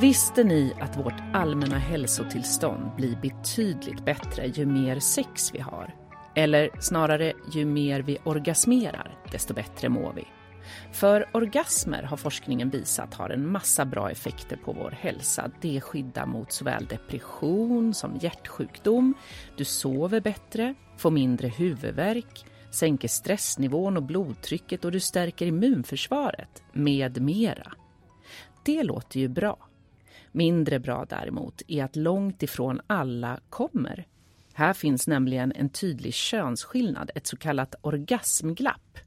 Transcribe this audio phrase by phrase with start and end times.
[0.00, 5.94] Visste ni att vårt allmänna hälsotillstånd blir betydligt bättre ju mer sex vi har?
[6.34, 10.24] Eller snarare, ju mer vi orgasmerar, desto bättre mår vi.
[10.92, 15.50] För orgasmer har forskningen visat har en massa bra effekter på vår hälsa.
[15.60, 19.14] Det skyddar mot såväl depression som hjärtsjukdom.
[19.56, 27.22] Du sover bättre, får mindre huvudvärk, sänker stressnivån och blodtrycket och du stärker immunförsvaret, med
[27.22, 27.72] mera.
[28.64, 29.69] Det låter ju bra.
[30.32, 34.06] Mindre bra däremot är att långt ifrån alla kommer.
[34.52, 38.98] Här finns nämligen en tydlig könsskillnad, ett så kallat orgasmglapp.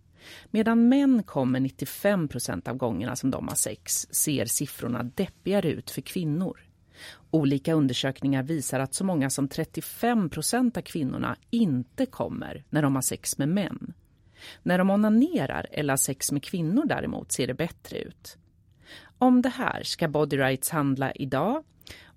[0.52, 6.02] Medan män kommer 95% av gångerna som de har sex ser siffrorna deppigare ut för
[6.02, 6.60] kvinnor.
[7.32, 13.02] Olika undersökningar visar att så många som 35% av kvinnorna inte kommer när de har
[13.02, 13.94] sex med män.
[14.64, 18.38] När de onanerar eller har sex med kvinnor däremot ser det bättre ut.
[19.24, 21.64] Om det här ska Body Rights handla idag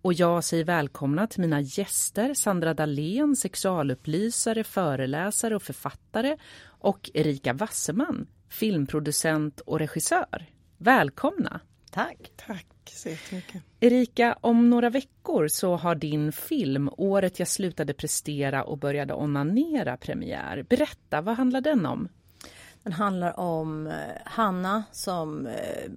[0.03, 7.53] och jag säger välkomna till mina gäster Sandra Dahlén, sexualupplysare, föreläsare och författare och Erika
[7.53, 10.47] Wasserman, filmproducent och regissör.
[10.79, 11.61] Välkomna!
[11.91, 12.33] Tack!
[12.37, 13.63] Tack så jättemycket.
[13.81, 19.97] Erika, om några veckor så har din film Året jag slutade prestera och började onanera
[19.97, 20.67] premiär.
[20.69, 22.09] Berätta, vad handlar den om?
[22.83, 23.93] Den handlar om eh,
[24.25, 25.91] Hanna som eh,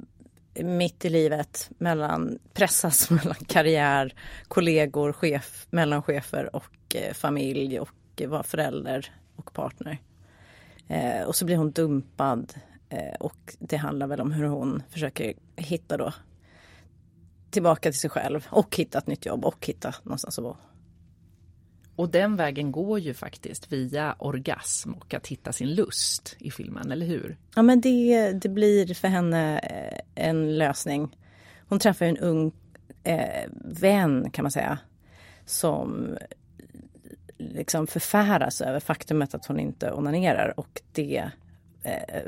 [0.64, 4.14] mitt i livet mellan, pressas mellan karriär,
[4.48, 9.98] kollegor, chef, mellanchefer och eh, familj och eh, vara förälder och partner.
[10.88, 12.54] Eh, och så blir hon dumpad
[12.90, 16.14] eh, och det handlar väl om hur hon försöker hitta då
[17.50, 20.58] tillbaka till sig själv och hitta ett nytt jobb och hitta någonstans att bo.
[22.00, 26.92] Och den vägen går ju faktiskt via orgasm och att hitta sin lust i filmen,
[26.92, 27.38] eller hur?
[27.55, 31.17] Ja men det, det blir för henne eh, en lösning.
[31.67, 32.52] Hon träffar en ung
[33.04, 34.77] eh, vän kan man säga
[35.45, 36.17] som
[37.38, 41.32] liksom förfäras över faktumet att hon inte onanerar och det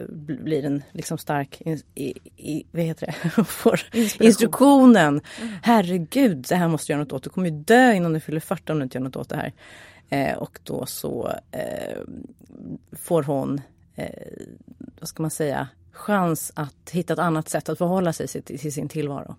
[0.10, 3.44] blir en liksom stark i, i, i, vad heter det?
[3.44, 3.82] Får
[4.20, 5.22] instruktionen.
[5.42, 5.54] Mm.
[5.64, 7.24] Herregud, det här måste du göra något åt.
[7.24, 9.36] Du kommer ju dö innan du fyller 40 om du inte gör något åt det
[9.36, 9.54] här.
[10.10, 11.98] Eh, och då så eh,
[12.92, 13.62] får hon,
[13.96, 14.10] eh,
[15.00, 18.74] vad ska man säga, chans att hitta ett annat sätt att förhålla sig till, till
[18.74, 19.36] sin tillvaro.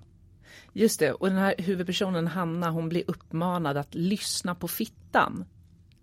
[0.72, 5.44] Just det, och den här huvudpersonen Hanna hon blir uppmanad att lyssna på fittan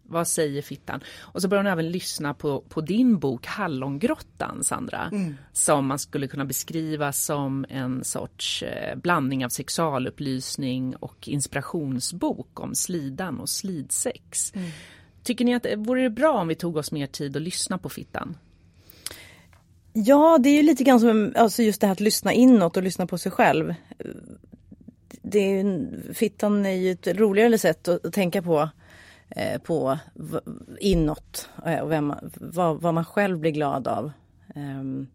[0.10, 1.04] vad säger fittan?
[1.20, 5.10] Och så börjar hon även lyssna på, på din bok Hallongrottan, Sandra.
[5.12, 5.36] Mm.
[5.54, 12.76] Som man skulle kunna beskriva som en sorts eh, blandning av sexualupplysning och inspirationsbok om
[12.76, 14.56] slidan och slidsex.
[14.56, 14.70] Mm.
[15.24, 17.90] Tycker ni att det vore bra om vi tog oss mer tid att lyssna på
[17.90, 18.38] fittan?
[19.94, 22.84] Ja, det är ju lite grann som alltså just det här att lyssna inåt och
[22.84, 23.74] lyssna på sig själv.
[25.22, 28.70] Det är ju, fittan är ju ett roligare sätt att, att tänka på Eh,
[29.36, 30.00] Eh, på
[30.80, 34.12] inåt eh, och vem, vad, vad, man själv blir glad av.
[34.56, 35.08] Ehm,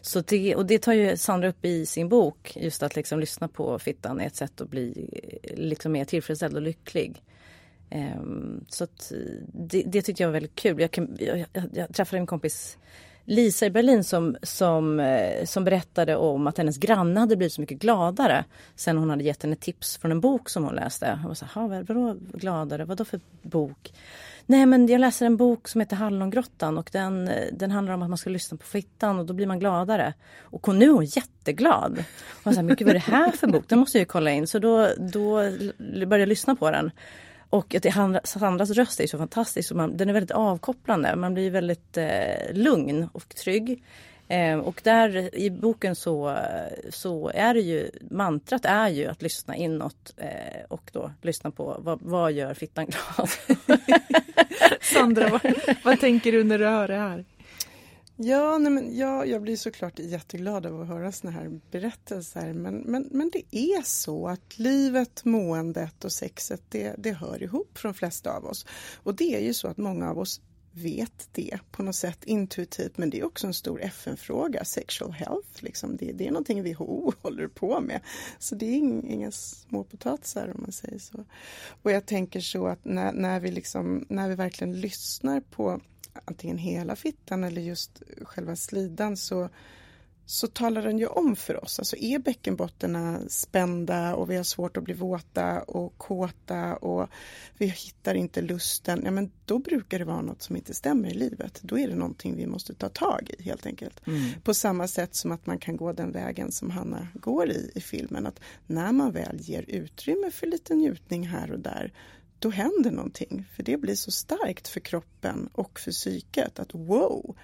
[0.00, 3.48] så det, och det tar ju Sandra upp i sin bok, just att liksom lyssna
[3.48, 5.10] på fittan är ett sätt att bli
[5.42, 7.22] eh, liksom mer tillfredsställd och lycklig.
[7.90, 8.86] Um, så
[9.46, 10.80] det, det tyckte jag var väldigt kul.
[10.80, 12.78] Jag, jag, jag, jag träffade en kompis
[13.28, 17.60] Lisa i Berlin som, som, eh, som berättade om att hennes granne hade blivit så
[17.60, 18.44] mycket gladare
[18.76, 21.18] sen hon hade gett henne tips från en bok som hon läste.
[21.22, 22.84] Hon var så här, vadå gladare?
[22.84, 23.92] Vadå för bok?
[24.46, 28.02] Nej men jag läser en bok som heter Hallongrottan och den, eh, den handlar om
[28.02, 30.14] att man ska lyssna på fittan och då blir man gladare.
[30.40, 32.04] Och nu är hon jätteglad.
[32.42, 33.64] Och så här, vad är det här för bok?
[33.68, 34.46] Den måste jag ju kolla in.
[34.46, 35.34] Så då, då
[35.78, 36.90] började jag lyssna på den.
[37.50, 39.72] Och att Sandras röst är så fantastisk.
[39.72, 41.16] Man, den är väldigt avkopplande.
[41.16, 43.82] Man blir väldigt eh, lugn och trygg.
[44.28, 46.38] Eh, och där i boken så,
[46.90, 51.76] så är det ju, mantrat är ju att lyssna inåt eh, och då lyssna på
[51.78, 53.28] vad, vad gör fittan glad?
[54.80, 57.24] Sandra, vad, vad tänker du när du hör det här?
[58.20, 62.52] Ja, nej men, ja, jag blir såklart jätteglad av att höra såna här berättelser.
[62.52, 67.78] Men, men, men det är så att livet, måendet och sexet, det, det hör ihop
[67.78, 68.66] för de flesta av oss.
[69.02, 70.40] Och det är ju så att många av oss
[70.72, 72.98] vet det på något sätt intuitivt.
[72.98, 75.64] Men det är också en stor FN-fråga, sexual health.
[75.64, 75.96] Liksom.
[75.96, 78.00] Det, det är någonting WHO håller på med.
[78.38, 78.76] Så det är
[79.12, 81.24] inga småpotatisar om man säger så.
[81.82, 85.80] Och jag tänker så att när, när, vi, liksom, när vi verkligen lyssnar på
[86.24, 89.48] antingen hela fittan eller just själva slidan så,
[90.26, 94.76] så talar den ju om för oss, alltså är bäckenbottarna spända och vi har svårt
[94.76, 97.08] att bli våta och kåta och
[97.58, 101.14] vi hittar inte lusten, ja men då brukar det vara något som inte stämmer i
[101.14, 101.60] livet.
[101.62, 104.06] Då är det någonting vi måste ta tag i helt enkelt.
[104.06, 104.40] Mm.
[104.42, 107.80] På samma sätt som att man kan gå den vägen som Hanna går i i
[107.80, 111.92] filmen, att när man väl ger utrymme för lite njutning här och där
[112.38, 117.36] då händer någonting, för det blir så starkt för kroppen och för psyket att wow,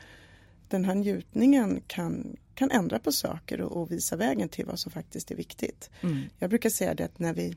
[0.69, 4.93] den här njutningen kan, kan ändra på saker och, och visa vägen till vad som
[4.93, 5.91] faktiskt är viktigt.
[6.01, 6.23] Mm.
[6.39, 7.57] Jag brukar säga det att när vi,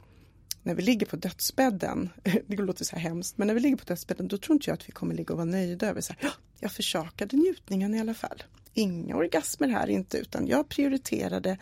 [0.63, 2.10] när vi ligger på dödsbädden,
[2.48, 4.74] det låter så här hemskt, men när vi ligger på dödsbädden då tror inte jag
[4.74, 8.13] att vi kommer ligga och vara nöjda över så här, jag försakade njutningen i alla
[8.13, 8.44] fall.
[8.77, 11.57] Inga orgasmer här inte utan jag prioriterade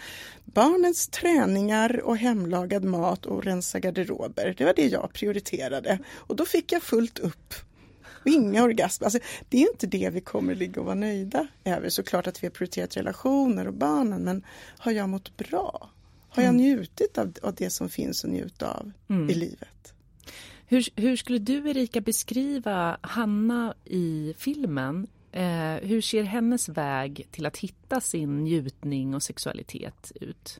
[0.45, 4.55] barnens träningar och hemlagad mat och rensa garderober.
[4.57, 7.53] Det var det jag prioriterade och då fick jag fullt upp
[8.25, 9.05] inga orgasmer.
[9.05, 9.19] Alltså,
[9.49, 11.89] det är inte det vi kommer ligga och vara nöjda över.
[11.89, 14.43] Såklart att vi har prioriterat relationer och barnen men
[14.77, 15.89] har jag mått bra?
[16.29, 16.61] Har jag mm.
[16.61, 19.29] njutit av, av, det som finns att njuta av mm.
[19.29, 19.93] i livet?
[20.67, 25.07] Hur, hur, skulle du Erika beskriva Hanna i filmen?
[25.35, 30.59] Eh, hur ser hennes väg till att hitta sin njutning och sexualitet ut?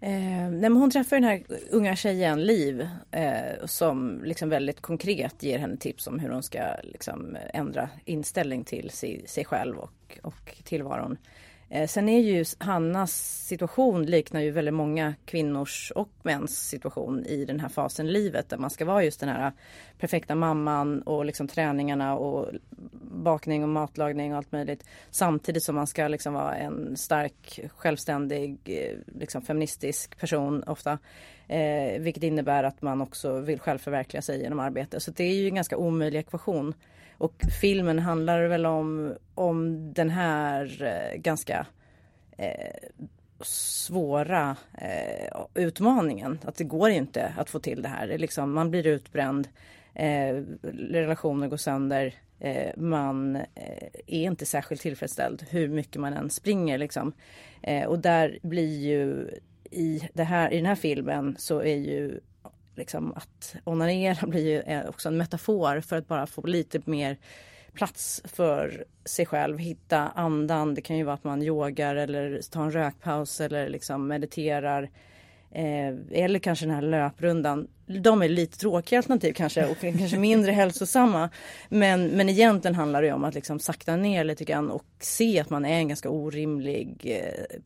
[0.00, 5.58] Eh, nej, hon träffar den här unga tjejen Liv eh, som liksom väldigt konkret ger
[5.58, 10.62] henne tips om hur hon ska liksom, ändra inställning till sig, sig själv och, och
[10.64, 11.16] tillvaron.
[11.68, 17.44] Eh, sen är ju Hannas situation liknar ju väldigt många kvinnors och mäns situation i
[17.44, 19.52] den här fasen i livet där man ska vara just den här
[19.98, 22.50] perfekta mamman och liksom träningarna och
[23.12, 24.84] bakning och matlagning och allt möjligt.
[25.10, 30.98] Samtidigt som man ska liksom vara en stark, självständig, eh, liksom feministisk person ofta.
[31.48, 35.00] Eh, vilket innebär att man också vill självförverkliga sig genom arbete.
[35.00, 36.74] Så det är ju en ganska omöjlig ekvation.
[37.18, 41.66] Och filmen handlar väl om, om den här eh, ganska
[42.36, 42.88] eh,
[43.40, 46.38] svåra eh, utmaningen.
[46.44, 48.06] Att det går inte att få till det här.
[48.06, 49.48] Det liksom, man blir utbränd,
[49.94, 50.42] eh,
[50.90, 56.78] relationer går sönder, eh, man eh, är inte särskilt tillfredsställd hur mycket man än springer.
[56.78, 57.12] Liksom.
[57.62, 59.30] Eh, och där blir ju
[59.70, 62.20] i, det här, i den här filmen så är ju
[62.76, 67.16] liksom att onanera blir ju eh, också en metafor för att bara få lite mer
[67.72, 70.74] plats för sig själv, hitta andan.
[70.74, 74.90] Det kan ju vara att man yogar eller tar en rökpaus eller liksom mediterar.
[75.54, 77.68] Eh, eller kanske den här löprundan.
[77.86, 81.30] De är lite tråkiga alternativ kanske och kanske mindre hälsosamma.
[81.68, 85.50] Men, men egentligen handlar det om att liksom sakta ner lite grann och se att
[85.50, 87.60] man är en ganska orimlig eh,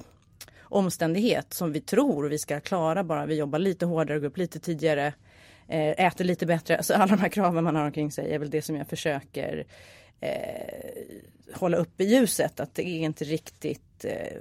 [0.61, 4.59] omständighet som vi tror vi ska klara bara vi jobbar lite hårdare, går upp lite
[4.59, 5.13] tidigare,
[5.69, 6.77] eh, äter lite bättre.
[6.77, 9.65] Alltså alla de här kraven man har omkring sig är väl det som jag försöker
[10.21, 10.31] eh,
[11.53, 12.61] hålla upp i ljuset.
[12.61, 14.37] Att det är inte riktigt eh,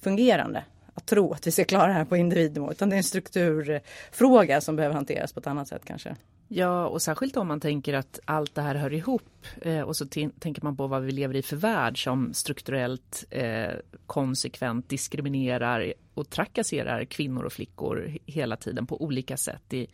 [0.00, 0.64] fungerande
[0.98, 4.60] att tro att vi ska klara det här på individnivå utan det är en strukturfråga
[4.60, 6.16] som behöver hanteras på ett annat sätt kanske.
[6.48, 10.06] Ja, och särskilt om man tänker att allt det här hör ihop eh, och så
[10.38, 13.72] tänker man på vad vi lever i för värld som strukturellt eh,
[14.06, 19.86] konsekvent diskriminerar och trakasserar kvinnor och flickor hela tiden på olika sätt i,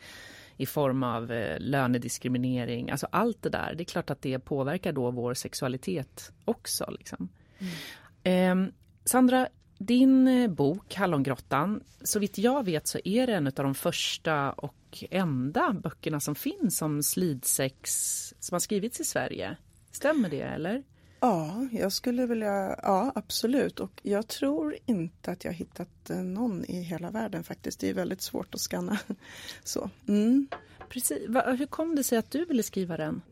[0.57, 3.75] i form av eh, lönediskriminering, alltså allt det där.
[3.75, 6.91] Det är klart att det påverkar då vår sexualitet också.
[6.99, 7.29] Liksom.
[7.59, 8.65] Mm.
[8.65, 8.73] Eh,
[9.05, 9.49] Sandra,
[9.87, 14.53] din eh, bok Hallongrottan, så vitt jag vet så är det en av de första
[14.53, 17.91] och enda böckerna som finns om slidsex
[18.41, 19.57] som har skrivits i Sverige.
[19.93, 20.83] Stämmer det eller?
[21.21, 26.65] Ja, jag skulle vilja, ja absolut och jag tror inte att jag hittat eh, någon
[26.65, 27.81] i hela världen faktiskt.
[27.81, 28.99] Det är väldigt svårt att skanna.
[29.65, 29.91] Så.
[30.09, 30.47] Mm.
[30.89, 31.29] Precis.
[31.59, 33.23] Hur kom det sig att du ville skriva den?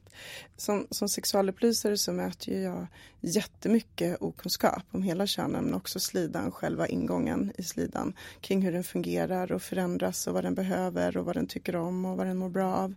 [0.57, 2.87] Som, som sexualupplysare så möter jag
[3.21, 8.85] jättemycket okunskap om hela könen men också slidan, själva ingången i slidan kring hur den
[8.85, 12.37] fungerar och förändras och vad den behöver och vad den tycker om och vad den
[12.37, 12.95] mår bra av.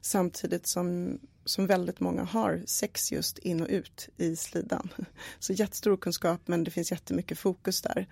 [0.00, 4.88] Samtidigt som, som väldigt många har sex just in och ut i slidan.
[5.38, 8.06] Så jättestor kunskap men det finns jättemycket fokus där.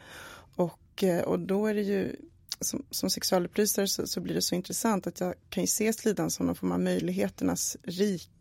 [0.56, 2.16] Och, eh, och då är det ju
[2.60, 6.30] som, som sexualupplysare så, så, blir det så intressant att jag kan ju se slidan
[6.30, 7.76] som någon form av möjligheternas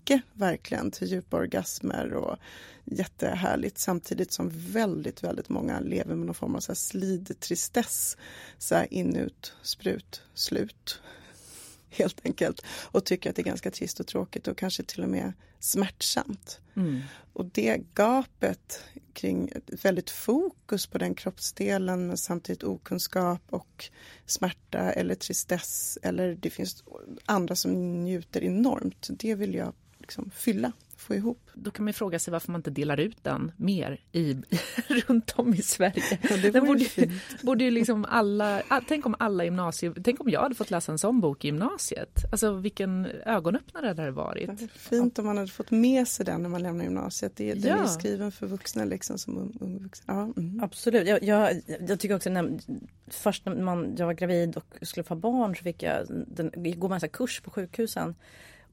[0.03, 2.37] rike verkligen till djupa orgasmer och
[2.85, 8.17] jättehärligt samtidigt som väldigt, väldigt många lever med någon form av så här slidtristess.
[8.57, 11.01] Så här in, ut, sprut, slut
[11.89, 12.61] helt enkelt.
[12.91, 16.59] Och tycker att det är ganska trist och tråkigt och kanske till och med smärtsamt.
[16.75, 17.01] Mm.
[17.33, 18.83] Och det gapet
[19.13, 23.89] kring ett väldigt fokus på den kroppsdelen men samtidigt okunskap och
[24.25, 26.83] smärta eller tristess eller det finns
[27.25, 29.09] andra som njuter enormt.
[29.11, 30.71] Det vill jag liksom fylla
[31.03, 31.49] få ihop.
[31.53, 34.35] Då kan man fråga sig varför man inte delar ut den mer i,
[34.87, 36.19] runt om i Sverige.
[36.29, 36.85] Ja, det den borde,
[37.43, 40.91] borde ju liksom alla, ah, tänk om alla gymnasier, tänk om jag hade fått läsa
[40.91, 42.19] en sån bok i gymnasiet.
[42.31, 44.71] Alltså vilken ögonöppnare det hade varit.
[44.71, 47.35] fint om man hade fått med sig den när man lämnar gymnasiet.
[47.35, 47.83] Det, den ja.
[47.83, 50.13] är skriven för vuxna liksom som ung, ung vuxna.
[50.13, 50.63] Ja, mm.
[50.63, 51.07] Absolut.
[51.07, 52.59] Jag, jag, jag, tycker också när,
[53.07, 56.87] först när man, jag var gravid och skulle få barn så fick jag den, gå
[56.87, 58.15] med en kurs på sjukhusen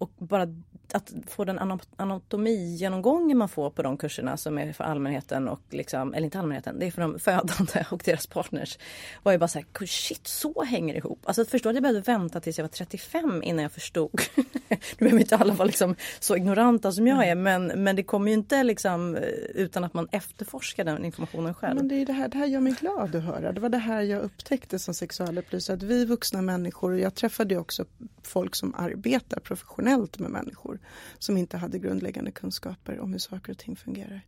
[0.01, 0.47] och bara
[0.95, 6.15] att få den anatomigenomgången man får på de kurserna som är för allmänheten och liksom,
[6.15, 8.79] eller inte allmänheten, det är för de födande och deras partners.
[9.23, 11.19] Var ju bara så här, shit så hänger det ihop.
[11.25, 14.21] Alltså förstå att jag behövde vänta tills jag var 35 innan jag förstod.
[14.69, 18.29] nu behöver inte alla vara liksom så ignoranta som jag är men, men det kommer
[18.29, 19.23] ju inte liksom eh,
[19.55, 21.77] utan att man efterforskar den informationen själv.
[21.77, 23.53] Men det, är det, här, det här gör mig glad att höra.
[23.53, 27.57] Det var det här jag upptäckte som sexualupplysare, att vi vuxna människor, och jag träffade
[27.57, 27.85] också
[28.23, 30.80] folk som arbetar professionellt med människor
[31.19, 34.21] som inte hade grundläggande kunskaper om hur saker och ting fungerar.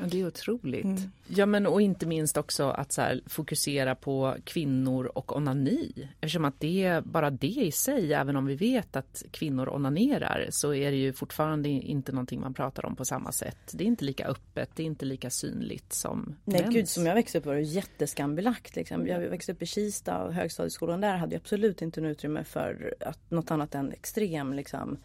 [0.00, 0.84] Ja, det är otroligt.
[0.84, 1.10] Mm.
[1.26, 6.08] Ja, men och inte minst också att så här, fokusera på kvinnor och onani.
[6.20, 10.74] Eftersom att det, bara det i sig, även om vi vet att kvinnor onanerar, så
[10.74, 13.58] är det ju fortfarande inte någonting man pratar om på samma sätt.
[13.72, 16.74] Det är inte lika öppet, det är inte lika synligt som Nej, mäns.
[16.74, 18.76] gud, som jag växte upp var det jätteskambelagt.
[18.76, 19.06] Liksom.
[19.06, 22.94] Jag växte upp i Kista och högstadieskolan där hade jag absolut inte något utrymme för
[23.00, 24.98] att, något annat än extrem liksom,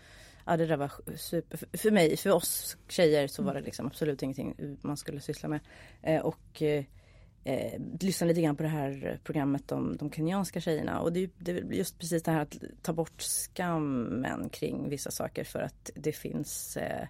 [0.45, 1.77] ja, det där var super.
[1.77, 5.59] För mig, för oss tjejer så var det liksom absolut ingenting man skulle syssla med.
[6.01, 6.83] Eh, och eh,
[7.43, 10.99] eh, lyssna lite grann på det här programmet om de kenyanska tjejerna.
[10.99, 15.43] Och det, det är just precis det här att ta bort skammen kring vissa saker
[15.43, 17.07] för att det finns eh,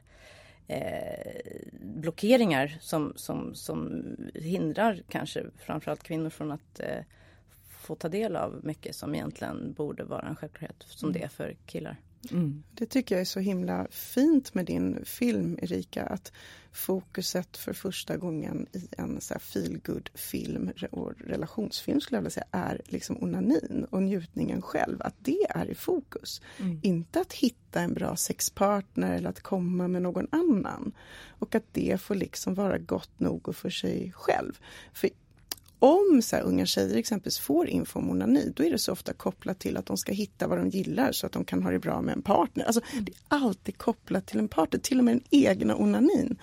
[0.67, 1.41] eh,
[1.81, 7.03] blockeringar som, som, som hindrar kanske framförallt kvinnor från att eh,
[7.69, 11.19] få ta del av mycket som egentligen borde vara en självklarhet som mm.
[11.19, 11.97] det är för killar.
[12.31, 12.63] Mm.
[12.73, 16.31] Det tycker jag är så himla fint med din film Erika, att
[16.71, 22.45] fokuset för första gången i en så feelgood film och relationsfilm skulle jag vilja säga
[22.51, 26.41] är liksom onanin och njutningen själv, att det är i fokus.
[26.59, 26.79] Mm.
[26.83, 30.91] Inte att hitta en bra sexpartner eller att komma med någon annan.
[31.39, 34.59] Och att det får liksom vara gott nog och för sig själv.
[34.93, 35.09] För
[35.83, 39.13] om så här, unga tjejer exempelvis får info om onani, då är det så ofta
[39.13, 41.79] kopplat till att de ska hitta vad de gillar så att de kan ha det
[41.79, 42.65] bra med en partner.
[42.65, 46.37] Alltså, det är alltid kopplat till en partner, till och med den egna onanin.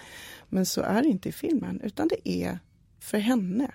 [0.49, 2.59] Men så är det inte i filmen, utan det är
[2.99, 3.70] för henne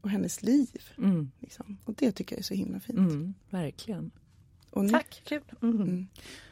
[0.00, 0.82] och hennes liv.
[0.98, 1.30] Mm.
[1.40, 1.78] Liksom.
[1.84, 2.98] Och det tycker jag är så himla fint.
[2.98, 4.10] Mm, verkligen.
[4.76, 4.90] Ni...
[4.90, 5.42] Tack, kul.
[5.62, 5.76] Mm.
[5.76, 6.06] mm.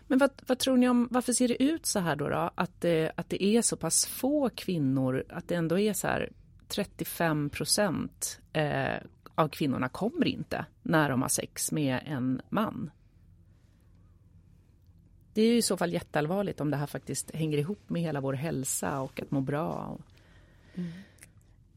[0.07, 2.29] Men vad, vad, tror ni om, varför ser det ut så här då?
[2.29, 2.51] då?
[2.55, 6.33] Att, det, att det är så pass få kvinnor, att det ändå är så här
[6.69, 8.97] 35 procent eh,
[9.35, 12.91] av kvinnorna kommer inte när de har sex med en man.
[15.35, 18.21] Det är ju i så fall jätteallvarligt om det här faktiskt hänger ihop med hela
[18.21, 19.99] vår hälsa och att må bra.
[20.75, 20.91] Mm.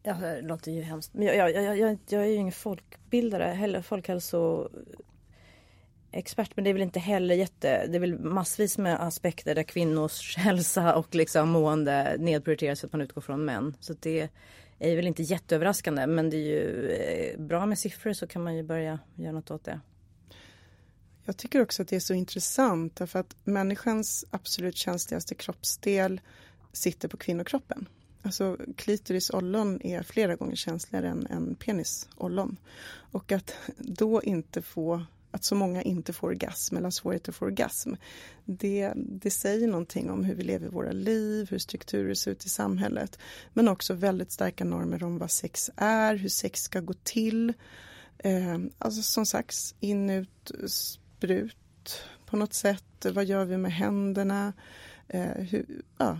[0.03, 1.13] Ja, det låter ju hemskt.
[1.13, 6.73] Men jag, jag, jag, jag, jag är ju ingen folkbildare heller, folkhälsoexpert men det är
[6.73, 11.49] väl inte heller jätte, det är väl massvis med aspekter där kvinnors hälsa och liksom
[11.49, 13.75] mående nedprioriteras för att man utgår från män.
[13.79, 14.29] Så det
[14.79, 18.55] är väl inte jätteöverraskande men det är ju eh, bra med siffror så kan man
[18.55, 19.79] ju börja göra något åt det.
[21.25, 26.21] Jag tycker också att det är så intressant därför att människans absolut känsligaste kroppsdel
[26.73, 27.87] sitter på kvinnokroppen.
[28.21, 32.57] Alltså klitoris ollon är flera gånger känsligare än, än penis ollon.
[33.11, 37.35] Och att då inte få att så många inte får orgasm eller har svårigheter att
[37.35, 37.93] få orgasm.
[38.45, 42.49] Det, det säger någonting om hur vi lever våra liv, hur strukturer ser ut i
[42.49, 43.19] samhället.
[43.53, 47.53] Men också väldigt starka normer om vad sex är, hur sex ska gå till.
[48.17, 53.05] Eh, alltså som sagt, in, ut, sprut på något sätt.
[53.13, 54.53] Vad gör vi med händerna?
[55.07, 56.19] Eh, hur, ja,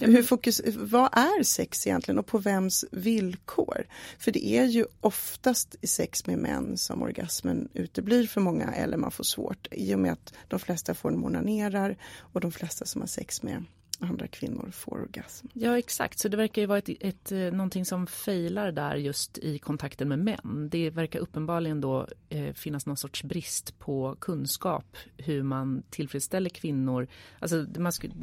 [0.00, 3.86] hur fokus, vad är sex egentligen och på vems villkor?
[4.18, 8.96] För det är ju oftast i sex med män som orgasmen uteblir för många eller
[8.96, 13.00] man får svårt i och med att de flesta får monanerar och de flesta som
[13.00, 13.64] har sex med
[14.00, 15.46] andra kvinnor får orgasm.
[15.52, 19.38] Ja exakt, så det verkar ju vara ett, ett, eh, någonting som failar där just
[19.38, 20.68] i kontakten med män.
[20.70, 27.08] Det verkar uppenbarligen då eh, finnas någon sorts brist på kunskap hur man tillfredsställer kvinnor.
[27.38, 28.14] Alltså man skulle,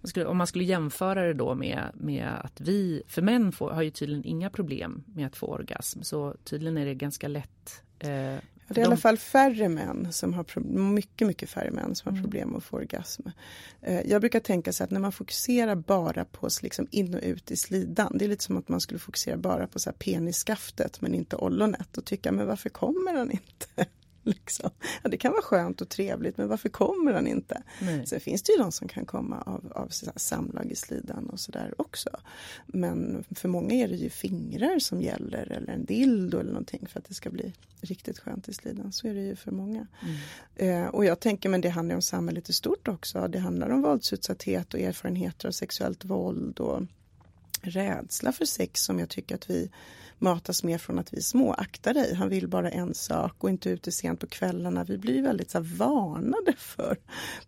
[0.00, 3.70] man skulle, om man skulle jämföra det då med, med att vi, för män får,
[3.70, 7.82] har ju tydligen inga problem med att få orgasm så tydligen är det ganska lätt
[7.98, 8.36] eh,
[8.74, 10.60] det är i alla fall färre män som har
[10.92, 12.22] mycket, mycket färre män som har mm.
[12.22, 13.22] problem att få orgasm.
[13.82, 17.50] Eh, jag brukar tänka så att när man fokuserar bara på liksom in och ut
[17.50, 21.00] i slidan, det är lite som att man skulle fokusera bara på så här penisskaftet
[21.00, 23.86] men inte ollonet och tycka men varför kommer han inte?
[24.24, 24.70] Liksom.
[25.02, 27.62] Ja, det kan vara skönt och trevligt men varför kommer han inte?
[27.80, 28.06] Nej.
[28.06, 31.74] Sen finns det ju de som kan komma av, av samlag i slidan och sådär
[31.78, 32.10] också.
[32.66, 36.98] Men för många är det ju fingrar som gäller eller en dildo eller någonting för
[36.98, 38.92] att det ska bli riktigt skönt i slidan.
[38.92, 39.86] Så är det ju för många.
[40.02, 40.84] Mm.
[40.84, 43.28] Eh, och jag tänker men det handlar om samhället i stort också.
[43.28, 46.82] Det handlar om våldsutsatthet och erfarenheter av sexuellt våld och
[47.62, 49.70] rädsla för sex som jag tycker att vi
[50.20, 51.52] matas med från att vi är små.
[51.52, 54.84] Akta dig, han vill bara en sak, gå inte ute sent på kvällarna.
[54.84, 56.96] Vi blir väldigt så här, varnade för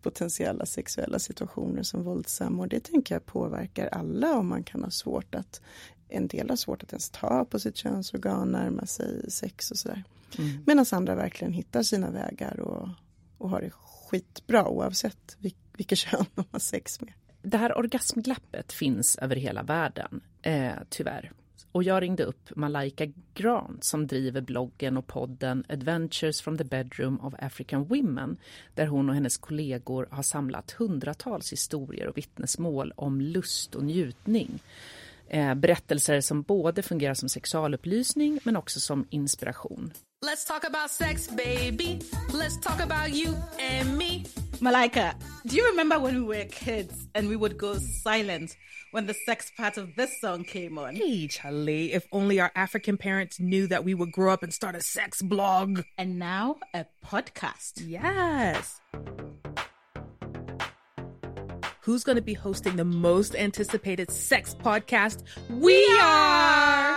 [0.01, 4.91] potentiella sexuella situationer som våldsamma och det tänker jag påverkar alla om man kan ha
[4.91, 5.61] svårt att
[6.09, 10.03] en del har svårt att ens ta på sitt könsorgan, närma sig sex och sådär.
[10.37, 10.63] Mm.
[10.65, 12.89] Medan andra verkligen hittar sina vägar och,
[13.37, 15.37] och har det skitbra oavsett
[15.77, 17.13] vilket kön de har sex med.
[17.41, 21.31] Det här orgasmglappet finns över hela världen, eh, tyvärr.
[21.73, 27.19] Och jag ringde upp Malaika Grant som driver bloggen och podden Adventures from the bedroom
[27.19, 28.37] of African women
[28.73, 34.59] där hon och hennes kollegor har samlat hundratals historier och vittnesmål om lust och njutning.
[35.27, 39.91] Eh, berättelser som både fungerar som sexualupplysning men också som inspiration.
[40.25, 41.99] Let's talk about sex baby.
[42.33, 43.35] Let's talk about you
[43.81, 44.42] and me.
[44.63, 45.13] Malaika,
[45.45, 48.55] do you remember when we were kids and we would go silent
[48.91, 50.95] when the sex part of this song came on.
[50.95, 54.75] Hey, Charlie, if only our African parents knew that we would grow up and start
[54.75, 55.81] a sex blog.
[55.97, 57.83] And now a podcast.
[57.85, 58.79] Yes.
[61.81, 65.23] Who's going to be hosting the most anticipated sex podcast?
[65.49, 66.92] We, we are!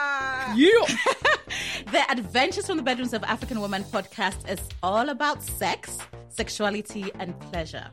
[0.54, 0.68] Yeah!
[1.92, 5.98] the Adventures from the Bedrooms of African Women podcast is all about sex,
[6.28, 7.88] sexuality, and pleasure.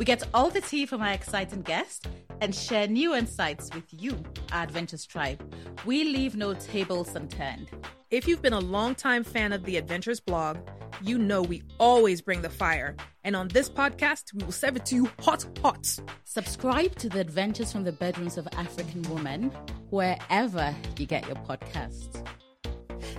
[0.00, 2.08] We get all the tea from our exciting guests
[2.40, 4.16] and share new insights with you,
[4.50, 5.42] our Adventures Tribe.
[5.84, 7.68] We leave no tables unturned.
[8.10, 10.56] If you've been a longtime fan of the Adventures blog,
[11.02, 12.96] you know we always bring the fire.
[13.24, 16.00] And on this podcast, we will serve it to you hot, hot.
[16.24, 19.50] Subscribe to the Adventures from the Bedrooms of African Women
[19.90, 22.26] wherever you get your podcasts.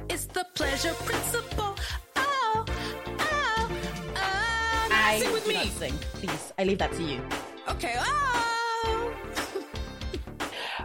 [0.10, 1.76] It's the pleasure principle.
[5.12, 5.68] I sing with me.
[5.72, 6.54] Sing, please.
[6.58, 7.22] I leave that to you.
[7.68, 7.96] Okay.
[7.98, 9.14] Oh.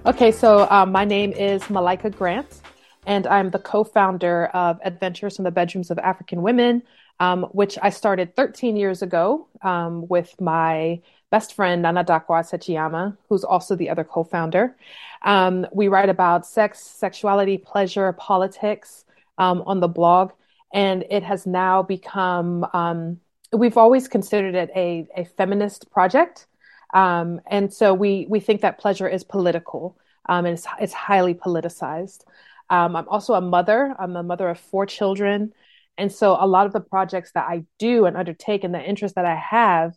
[0.05, 2.61] Okay, so um, my name is Malika Grant,
[3.07, 6.85] and I'm the co founder of Adventures from the Bedrooms of African Women,
[7.19, 11.01] um, which I started 13 years ago um, with my
[11.33, 14.77] best friend, Nana Dakwa Sechiyama, who's also the other co founder.
[15.23, 19.05] Um, we write about sex, sexuality, pleasure, politics
[19.39, 20.31] um, on the blog,
[20.73, 23.21] and it has now become, um,
[23.57, 26.47] we've always considered it a, a feminist project.
[26.95, 31.35] Um, and so we we think that pleasure is political um, and it's, it's highly
[31.35, 32.25] politicized.
[32.71, 33.95] Um, I'm also a mother.
[33.99, 35.53] I'm a mother of four children.
[35.99, 39.15] And so a lot of the projects that I do and undertake and the interest
[39.15, 39.95] that I have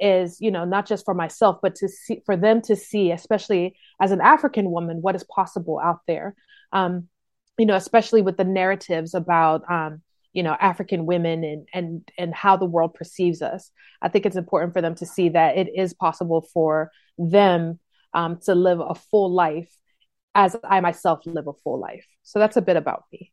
[0.00, 3.76] is, you know, not just for myself, but to see for them to see, especially
[4.00, 6.34] as an African woman, what is possible out there.
[6.72, 7.08] Um,
[7.58, 10.00] you know, especially with the narratives about um,
[10.32, 14.36] you know african women and and and how the world perceives us i think it's
[14.36, 17.78] important for them to see that it is possible for them
[18.14, 19.70] um, to live a full life
[20.34, 22.06] as i myself live a full life.
[22.22, 23.32] So that's a bit about me.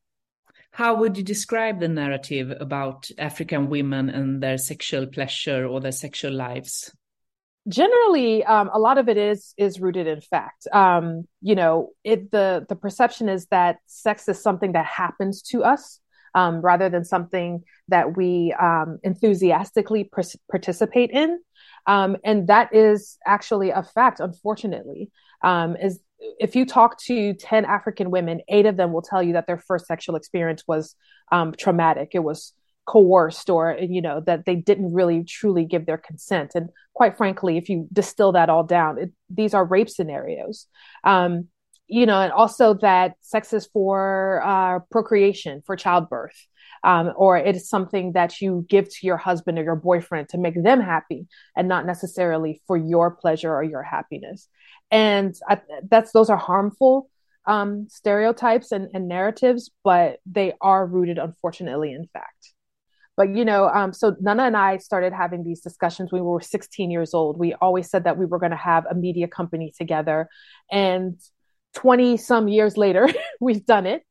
[0.72, 5.92] How would you describe the narrative about african women and their sexual pleasure or their
[5.92, 6.94] sexual lives?
[7.68, 10.68] Generally um, a lot of it is is rooted in fact.
[10.72, 15.64] Um, you know it the the perception is that sex is something that happens to
[15.64, 16.00] us
[16.36, 21.40] um, rather than something that we um, enthusiastically pr- participate in.
[21.88, 25.12] Um, and that is actually a fact, unfortunately.
[25.44, 26.00] Um, is
[26.40, 29.58] if you talk to 10 African women, eight of them will tell you that their
[29.58, 30.96] first sexual experience was
[31.32, 32.10] um, traumatic.
[32.14, 32.54] It was
[32.90, 37.56] coerced or you know that they didn't really truly give their consent and quite frankly
[37.56, 40.66] if you distill that all down it, these are rape scenarios
[41.04, 41.48] um,
[41.90, 46.36] you know, and also that sex is for uh, procreation, for childbirth,
[46.84, 50.38] um, or it is something that you give to your husband or your boyfriend to
[50.38, 54.48] make them happy, and not necessarily for your pleasure or your happiness.
[54.92, 57.10] And I, that's those are harmful
[57.46, 62.54] um, stereotypes and, and, narratives, but they are rooted, unfortunately, in fact.
[63.18, 66.42] But you know, um, so Nana and I started having these discussions when we were
[66.42, 67.40] 16 years old.
[67.40, 70.30] We always said that we were going to have a media company together,
[70.72, 71.20] and
[71.76, 73.08] 20 some years later,
[73.40, 74.04] we've done it.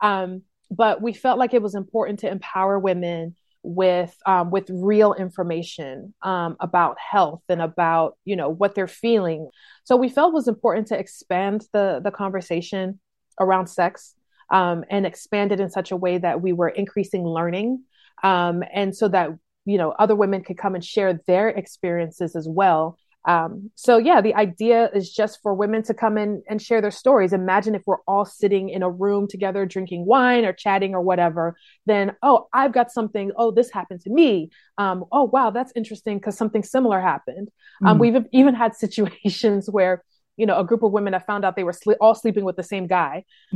[0.00, 5.12] Um, but we felt like it was important to empower women with um, with real
[5.12, 9.50] information um, about health and about you know what they're feeling.
[9.84, 13.00] So we felt it was important to expand the the conversation
[13.38, 14.14] around sex
[14.50, 17.82] um, and expand it in such a way that we were increasing learning
[18.22, 19.30] um, and so that
[19.66, 22.96] you know other women could come and share their experiences as well
[23.26, 26.90] um, so yeah the idea is just for women to come in and share their
[26.90, 27.32] stories.
[27.32, 31.56] Imagine if we're all sitting in a room together drinking wine or chatting or whatever
[31.86, 33.30] then oh i've got something.
[33.36, 34.50] Oh this happened to me.
[34.78, 37.48] Um, oh wow that's interesting because something similar happened.
[37.84, 38.00] Um, Mm.
[38.00, 40.02] we've even had situations where
[40.40, 42.56] you know a group of women have found out they were sle- all sleeping with
[42.56, 43.24] the same guy.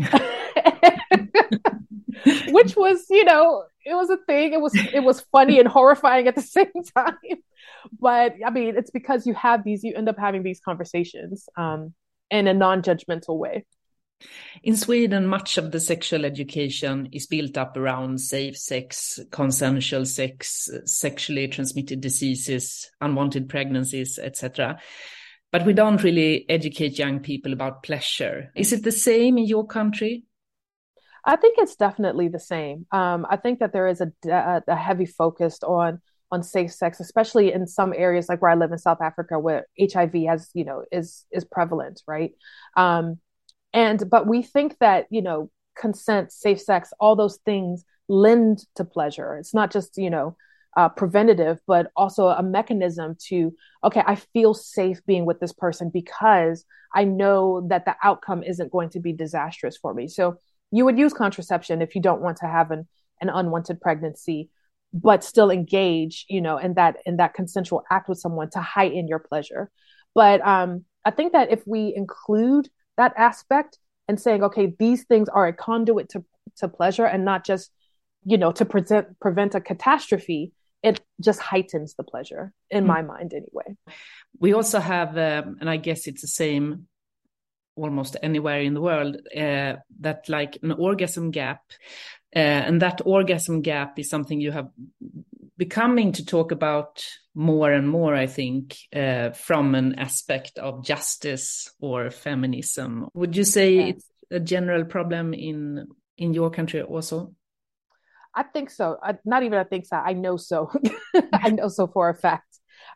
[2.49, 4.53] Which was you know it was a thing.
[4.53, 7.17] It was it was funny and horrifying at the same time.
[7.99, 11.95] But i mean it's because you have these you end up having these conversations um
[12.31, 13.65] in a non-judgmental way.
[14.63, 20.71] In Sweden, much of the sexual education is built up around safe sex, consensual sex,
[20.85, 24.79] sexually transmitted diseases, unwanted pregnancies, etc.
[25.55, 28.51] But we don't really educate young people about pleasure.
[28.57, 30.25] Is it the same in your country?
[31.25, 32.87] I think it's definitely the same.
[32.91, 34.11] Um, I think that there is a,
[34.67, 36.01] a, heavy focus on
[36.33, 39.69] on safe sex, especially in some areas like where I live in South Africa, where
[39.81, 42.33] HIV has you know is is prevalent, right?
[42.77, 43.21] Um,
[43.73, 48.85] and but we think that you know consent, safe sex, all those things lend to
[48.85, 49.37] pleasure.
[49.37, 50.37] It's not just you know
[50.77, 55.91] uh, preventative, but also a mechanism to okay, I feel safe being with this person
[55.93, 60.09] because I know that the outcome isn't going to be disastrous for me.
[60.09, 60.39] So
[60.71, 62.89] you would use contraception if you don't want to have an,
[63.21, 64.51] an unwanted pregnancy
[64.95, 69.09] but still engage you know in that in that consensual act with someone to heighten
[69.09, 69.71] your pleasure
[70.15, 75.29] but um i think that if we include that aspect and saying okay these things
[75.29, 76.25] are a conduit to
[76.57, 77.73] to pleasure and not just
[78.25, 80.53] you know to present prevent a catastrophe
[80.85, 83.77] it just heightens the pleasure in my mind anyway
[84.39, 86.87] We also have, um, and I guess it's the same
[87.77, 91.61] almost anywhere in the world, uh, that like an orgasm gap.
[92.37, 94.69] Uh, and that orgasm gap is something you have
[95.57, 101.71] becoming to talk about more and more, I think, uh, from an aspect of justice
[101.81, 103.09] or feminism.
[103.15, 107.35] Would you say it's a general problem in in your country also?
[108.37, 108.99] I think so.
[109.03, 109.97] I, not even I think so.
[109.97, 110.71] I know so.
[111.33, 112.47] I know so for a fact.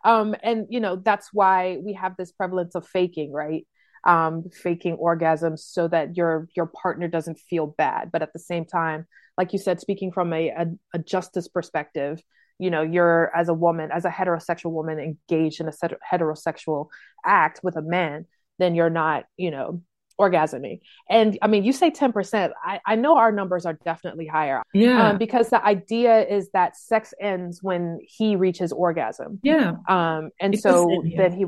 [0.05, 3.66] Um, and you know that's why we have this prevalence of faking, right?
[4.05, 8.64] Um, faking orgasms so that your your partner doesn't feel bad, but at the same
[8.64, 12.20] time, like you said, speaking from a, a, a justice perspective,
[12.59, 15.72] you know, you're as a woman, as a heterosexual woman, engaged in a
[16.12, 16.88] heterosexual
[17.24, 18.27] act with a man,
[18.59, 19.83] then you're not, you know,
[20.19, 20.81] orgasming.
[21.09, 22.51] And I mean, you say 10%.
[22.65, 26.77] I, I know our numbers are definitely higher Yeah, um, because the idea is that
[26.77, 31.47] sex ends when he reaches orgasm yeah, um, and It so then he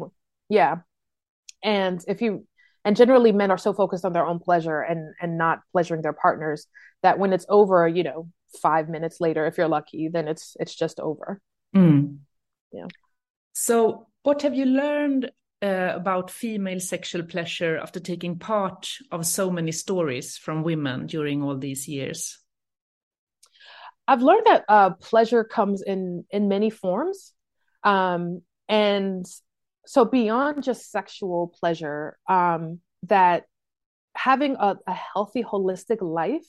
[0.49, 0.77] yeah
[1.63, 2.47] and if you
[2.85, 6.13] and generally men are so focused on their own pleasure and and not pleasuring their
[6.13, 6.67] partners
[7.03, 8.29] that when it's over you know
[8.63, 11.41] five minutes later if you're lucky then it's it's just over
[11.75, 12.19] Mm.
[12.73, 12.87] Yeah.
[13.53, 15.31] So, what have you learned
[15.62, 21.42] uh, about female sexual pleasure after taking part of so many stories from women during
[21.42, 22.38] all these years?
[24.09, 27.33] I've learned that uh, pleasure comes in in many forms,
[27.85, 29.25] um, and
[29.87, 33.44] so beyond just sexual pleasure, um, that
[34.16, 36.44] having a, a healthy, holistic life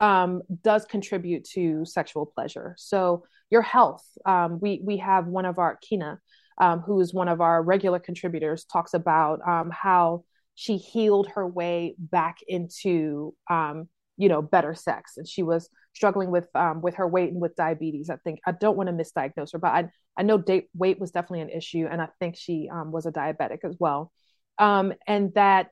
[0.00, 2.74] um, does contribute to sexual pleasure.
[2.78, 6.18] So your health, um, we we have one of our Kina,
[6.58, 11.46] um, who is one of our regular contributors, talks about um, how she healed her
[11.46, 16.96] way back into um, you know better sex, and she was struggling with um, with
[16.96, 18.10] her weight and with diabetes.
[18.10, 21.10] I think I don't want to misdiagnose her, but I I know date, weight was
[21.10, 24.12] definitely an issue, and I think she um, was a diabetic as well,
[24.58, 25.68] um, and that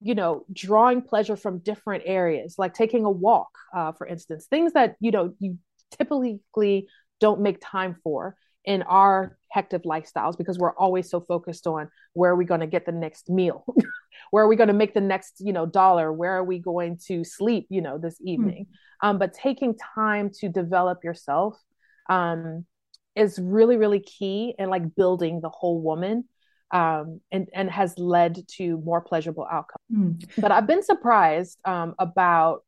[0.00, 4.72] you know drawing pleasure from different areas like taking a walk uh, for instance things
[4.72, 5.58] that you know you
[5.96, 6.88] typically
[7.20, 12.30] don't make time for in our hectic lifestyles because we're always so focused on where
[12.30, 13.64] are we going to get the next meal
[14.30, 16.98] where are we going to make the next you know dollar where are we going
[17.06, 19.08] to sleep you know this evening mm-hmm.
[19.08, 21.58] um, but taking time to develop yourself
[22.08, 22.64] um,
[23.14, 26.24] is really really key in like building the whole woman
[26.72, 29.84] um, and and has led to more pleasurable outcomes.
[29.94, 30.28] Mm.
[30.38, 32.64] But I've been surprised um, about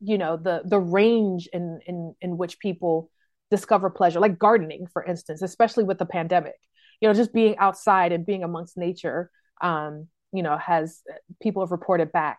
[0.00, 3.10] you know the the range in in in which people
[3.56, 6.58] discover pleasure, like gardening, for instance, especially with the pandemic.
[7.00, 9.30] You know, just being outside and being amongst nature.
[9.60, 11.02] Um, you know, has
[11.40, 12.38] people have reported back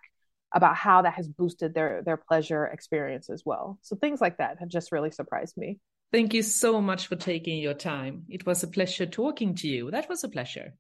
[0.54, 3.78] about how that has boosted their their pleasure experience as well.
[3.82, 5.80] So things like that have just really surprised me.
[6.12, 8.24] Thank you so much for taking your time.
[8.30, 9.92] It was a pleasure talking to you.
[9.92, 10.74] That was a pleasure.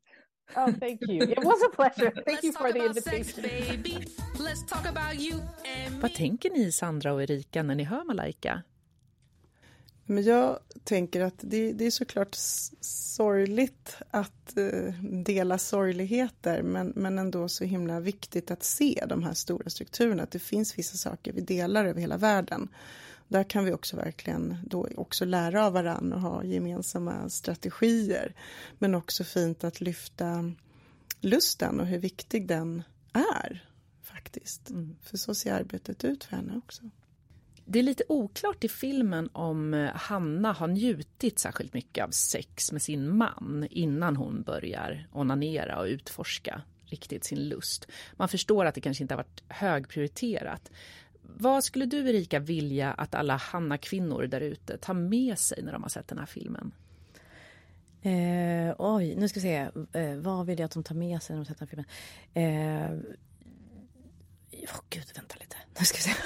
[0.55, 1.21] Oh, thank you.
[1.23, 2.13] It was a pleasure.
[2.25, 3.43] Thank you for the invitation.
[3.43, 3.75] Sex,
[6.01, 8.63] Vad tänker ni Sandra och Erika när ni hör Malaika?
[10.05, 12.35] Men jag tänker att det, det är såklart
[12.81, 19.33] sorgligt att uh, dela sorgligheter men, men ändå så himla viktigt att se de här
[19.33, 22.67] stora strukturerna, att det finns vissa saker vi delar över hela världen.
[23.27, 28.35] Där kan vi också verkligen då också lära av varandra och ha gemensamma strategier.
[28.79, 30.51] Men också fint att lyfta
[31.19, 33.69] lusten och hur viktig den är
[34.03, 34.69] faktiskt.
[34.69, 34.95] Mm.
[35.01, 36.83] För så ser arbetet ut för henne också.
[37.65, 42.71] Det är lite oklart i filmen om eh, Hanna har njutit särskilt mycket av sex
[42.71, 47.87] med sin man innan hon börjar onanera och utforska riktigt sin lust.
[48.15, 50.71] Man förstår att det kanske inte har varit högprioriterat.
[51.21, 55.83] Vad skulle du Erika vilja att alla Hanna-kvinnor där ute tar med sig när de
[55.83, 56.71] har sett den här filmen?
[58.01, 59.69] Eh, oj, nu ska vi se.
[59.93, 61.85] Eh, vad vill jag att de tar med sig när de sett den här filmen?
[62.33, 63.15] Eh,
[64.65, 65.55] oh, gud, vänta lite.
[65.79, 66.11] Nu ska vi se.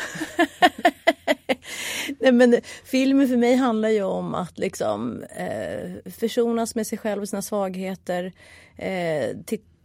[2.19, 7.21] Nej, men filmen för mig handlar ju om att liksom eh, försonas med sig själv
[7.21, 8.33] och sina svagheter.
[8.77, 9.35] Eh,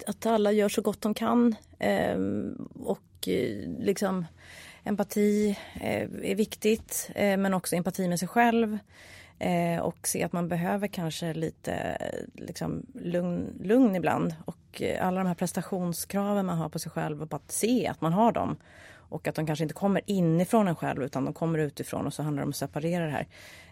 [0.07, 1.57] att alla gör så gott de kan.
[1.79, 2.19] Eh,
[2.85, 4.27] och eh, liksom
[4.85, 8.79] empati eh, är viktigt, eh, men också empati med sig själv.
[9.39, 11.99] Eh, och se att man behöver kanske lite
[12.35, 14.35] liksom, lugn, lugn ibland.
[14.45, 17.87] Och Eh, alla de här prestationskraven man har på sig själv och bara att se
[17.87, 18.57] att man har dem
[19.09, 22.23] och att de kanske inte kommer inifrån en själv utan de kommer utifrån och så
[22.23, 23.27] handlar det om att separera det här.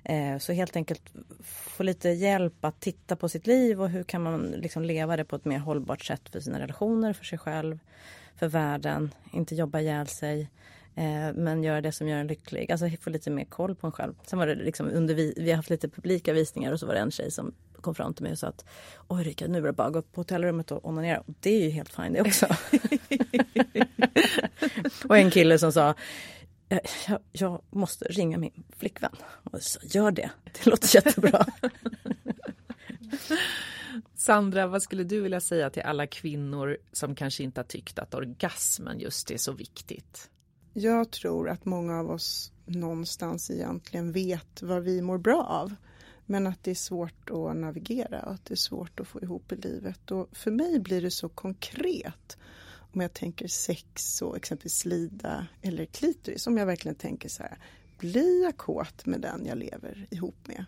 [0.04, 1.02] Eh, så helt enkelt
[1.44, 5.24] få lite hjälp att titta på sitt liv och hur kan man liksom leva det
[5.24, 7.78] på ett mer hållbart sätt för sina relationer, för sig själv,
[8.36, 9.14] för världen.
[9.32, 10.50] Inte jobba ihjäl sig.
[10.94, 12.72] Eh, men göra det som gör en lycklig.
[12.72, 14.14] Alltså få lite mer koll på en själv.
[14.26, 16.94] Sen var det liksom under vi, vi har haft lite publika visningar och så var
[16.94, 18.64] det en tjej som kom fram till mig och sa att
[19.08, 21.20] Oj Rika, nu är det bara att gå upp på hotellrummet och onanera.
[21.20, 22.46] Och det är ju helt fint det också.
[25.08, 25.94] och en kille som sa
[27.06, 29.16] jag, jag, måste ringa min flickvän.
[29.22, 31.46] Och sa, gör det, det låter jättebra.
[34.14, 38.14] Sandra, vad skulle du vilja säga till alla kvinnor som kanske inte har tyckt att
[38.14, 40.30] orgasmen just är så viktigt?
[40.72, 45.74] Jag tror att många av oss någonstans egentligen vet vad vi mår bra av.
[46.26, 49.52] Men att det är svårt att navigera och att det är svårt att få ihop
[49.52, 50.10] i livet.
[50.10, 52.36] Och för mig blir det så konkret
[52.92, 56.46] om jag tänker sex och exempelvis slida eller klitoris.
[56.46, 57.58] Om jag verkligen tänker så här,
[57.98, 60.64] blir jag kåt med den jag lever ihop med?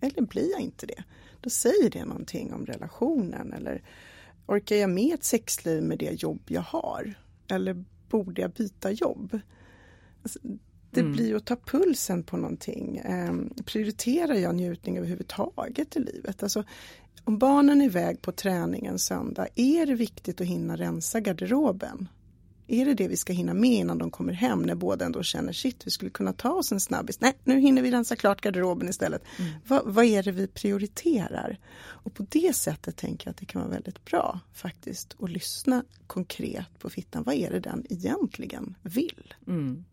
[0.00, 1.04] Eller blir jag inte det?
[1.40, 3.82] Då säger det någonting om relationen eller
[4.46, 7.14] orkar jag med ett sexliv med det jobb jag har?
[7.48, 9.38] Eller borde jag byta jobb?
[10.22, 10.38] Alltså,
[10.94, 11.12] det mm.
[11.12, 12.96] blir att ta pulsen på någonting.
[12.96, 16.42] Eh, prioriterar jag njutning överhuvudtaget i livet?
[16.42, 16.64] Alltså,
[17.24, 22.08] om barnen är iväg på träning en söndag, är det viktigt att hinna rensa garderoben?
[22.66, 25.52] Är det det vi ska hinna med innan de kommer hem när båda ändå känner
[25.52, 27.20] shit, vi skulle kunna ta oss en snabbis.
[27.20, 29.22] Nej, nu hinner vi rensa klart garderoben istället.
[29.38, 29.52] Mm.
[29.66, 31.58] Va, vad är det vi prioriterar?
[31.74, 35.84] Och på det sättet tänker jag att det kan vara väldigt bra faktiskt att lyssna
[36.06, 37.22] konkret på fittan.
[37.22, 39.34] Vad är det den egentligen vill?
[39.46, 39.84] Mm.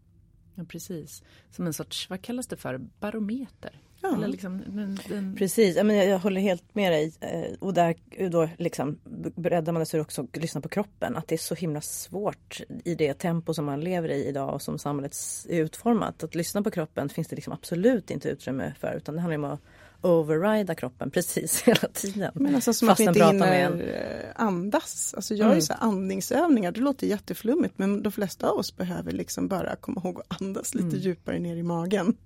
[0.60, 1.24] Ja, precis.
[1.52, 3.82] Som en sorts, vad kallas det för, barometer?
[4.02, 4.16] Ja.
[4.16, 5.36] Eller liksom, den, den...
[5.36, 7.14] Precis, jag, menar, jag håller helt med dig.
[7.20, 7.96] Eh, och där
[8.30, 9.00] då liksom
[9.36, 11.16] breddar man det också att lyssna på kroppen.
[11.16, 14.62] Att det är så himla svårt i det tempo som man lever i idag och
[14.62, 15.18] som samhället
[15.50, 16.24] är utformat.
[16.24, 18.94] Att lyssna på kroppen finns det liksom absolut inte utrymme för.
[18.98, 19.62] Utan det handlar om att
[20.02, 22.32] overrida kroppen precis hela tiden.
[22.36, 25.14] Men alltså som Fast att vi inte hinner andas.
[25.14, 25.56] Alltså jag mm.
[25.56, 30.02] ju så andningsövningar, det låter jätteflummigt men de flesta av oss behöver liksom bara komma
[30.04, 31.00] ihåg att andas lite mm.
[31.00, 32.18] djupare ner i magen.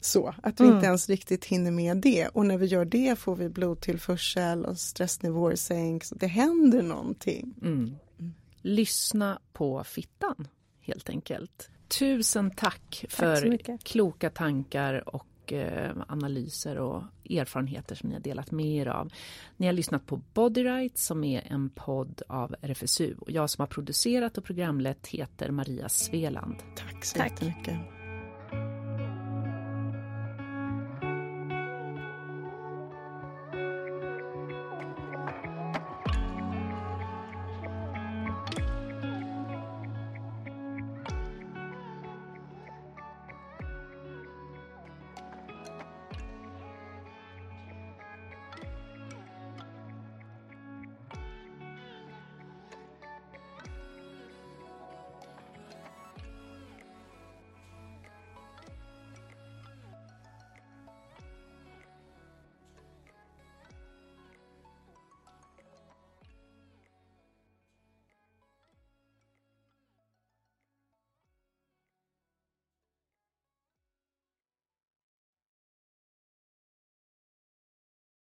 [0.00, 0.76] Så att vi mm.
[0.76, 4.78] inte ens riktigt hinner med det och när vi gör det får vi blodtillförsel och
[4.78, 6.10] stressnivåer sänks.
[6.10, 7.54] Det händer någonting.
[7.62, 7.96] Mm.
[8.62, 10.48] Lyssna på fittan
[10.80, 11.70] helt enkelt.
[11.88, 18.50] Tusen tack för tack kloka tankar och Eh, analyser och erfarenheter som ni har delat
[18.50, 19.12] med er av.
[19.56, 23.62] Ni har lyssnat på Body Rights som är en podd av RFSU och jag som
[23.62, 26.56] har producerat och programlett heter Maria Sveland.
[26.76, 27.30] Tack så Tack.
[27.30, 27.97] jättemycket.